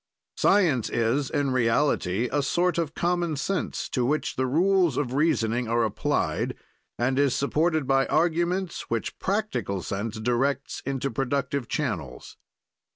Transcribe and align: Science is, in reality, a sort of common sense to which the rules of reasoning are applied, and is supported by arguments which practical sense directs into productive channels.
Science 0.35 0.89
is, 0.89 1.29
in 1.29 1.51
reality, 1.51 2.27
a 2.31 2.41
sort 2.41 2.79
of 2.79 2.95
common 2.95 3.35
sense 3.35 3.87
to 3.87 4.03
which 4.03 4.35
the 4.35 4.47
rules 4.47 4.97
of 4.97 5.13
reasoning 5.13 5.67
are 5.67 5.83
applied, 5.83 6.55
and 6.97 7.19
is 7.19 7.35
supported 7.35 7.85
by 7.85 8.07
arguments 8.07 8.89
which 8.89 9.19
practical 9.19 9.83
sense 9.83 10.19
directs 10.19 10.81
into 10.87 11.11
productive 11.11 11.67
channels. 11.67 12.35